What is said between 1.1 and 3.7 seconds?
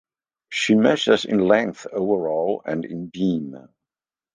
in length overall and in beam.